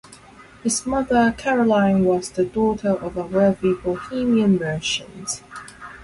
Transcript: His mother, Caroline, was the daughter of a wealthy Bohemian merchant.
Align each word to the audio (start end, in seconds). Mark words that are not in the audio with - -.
His 0.63 0.83
mother, 0.87 1.31
Caroline, 1.37 2.03
was 2.05 2.31
the 2.31 2.43
daughter 2.43 2.89
of 2.89 3.15
a 3.17 3.21
wealthy 3.23 3.73
Bohemian 3.75 4.57
merchant. 4.57 5.43